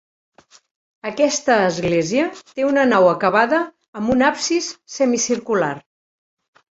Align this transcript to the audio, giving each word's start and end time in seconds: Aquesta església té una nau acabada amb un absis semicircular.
Aquesta 1.09 1.57
església 1.65 2.23
té 2.61 2.65
una 2.69 2.85
nau 2.87 3.09
acabada 3.09 3.59
amb 4.01 4.13
un 4.15 4.23
absis 4.31 4.71
semicircular. 4.95 5.69